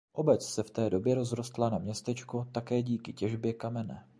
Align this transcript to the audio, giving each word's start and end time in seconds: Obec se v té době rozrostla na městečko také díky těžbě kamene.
Obec 0.13 0.41
se 0.45 0.63
v 0.63 0.71
té 0.71 0.89
době 0.89 1.15
rozrostla 1.15 1.69
na 1.69 1.77
městečko 1.77 2.47
také 2.51 2.81
díky 2.81 3.13
těžbě 3.13 3.53
kamene. 3.53 4.05